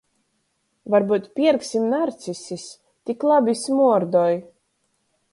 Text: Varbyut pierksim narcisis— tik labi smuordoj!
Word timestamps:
Varbyut 0.93 1.25
pierksim 1.39 1.83
narcisis— 1.91 2.63
tik 3.09 3.25
labi 3.33 3.55
smuordoj! 3.65 4.33